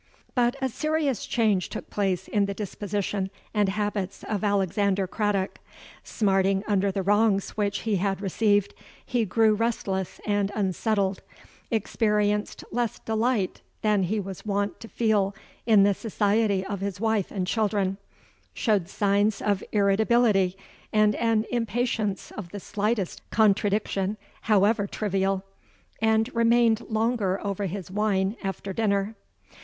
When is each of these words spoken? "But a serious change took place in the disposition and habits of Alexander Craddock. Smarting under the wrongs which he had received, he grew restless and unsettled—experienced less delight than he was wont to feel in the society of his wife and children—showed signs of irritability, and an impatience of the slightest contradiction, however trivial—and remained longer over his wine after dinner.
"But 0.33 0.55
a 0.63 0.67
serious 0.69 1.27
change 1.27 1.69
took 1.69 1.91
place 1.91 2.27
in 2.27 2.47
the 2.47 2.55
disposition 2.55 3.29
and 3.53 3.69
habits 3.69 4.23
of 4.27 4.43
Alexander 4.43 5.05
Craddock. 5.05 5.59
Smarting 6.03 6.63
under 6.67 6.91
the 6.91 7.03
wrongs 7.03 7.51
which 7.51 7.81
he 7.81 7.97
had 7.97 8.19
received, 8.19 8.73
he 9.05 9.25
grew 9.25 9.53
restless 9.53 10.19
and 10.25 10.51
unsettled—experienced 10.55 12.63
less 12.71 12.97
delight 12.97 13.61
than 13.83 14.01
he 14.01 14.19
was 14.19 14.43
wont 14.43 14.79
to 14.79 14.87
feel 14.87 15.35
in 15.67 15.83
the 15.83 15.93
society 15.93 16.65
of 16.65 16.79
his 16.79 16.99
wife 16.99 17.29
and 17.29 17.45
children—showed 17.45 18.89
signs 18.89 19.39
of 19.39 19.63
irritability, 19.71 20.57
and 20.91 21.13
an 21.13 21.45
impatience 21.51 22.31
of 22.31 22.49
the 22.49 22.59
slightest 22.59 23.21
contradiction, 23.29 24.17
however 24.49 24.87
trivial—and 24.87 26.33
remained 26.33 26.81
longer 26.89 27.39
over 27.45 27.67
his 27.67 27.91
wine 27.91 28.35
after 28.43 28.73
dinner. 28.73 29.13